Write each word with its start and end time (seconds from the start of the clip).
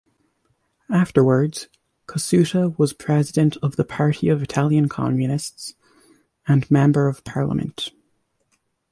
Afterwards, 0.89 1.67
Cossutta 2.07 2.75
was 2.79 2.91
president 2.91 3.57
of 3.61 3.75
the 3.75 3.85
Party 3.85 4.29
of 4.29 4.41
Italian 4.41 4.89
Communists, 4.89 5.75
and 6.47 6.71
Member 6.71 7.07
of 7.07 7.23
Parliament. 7.23 7.91